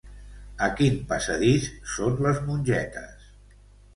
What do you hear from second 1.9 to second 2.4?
són les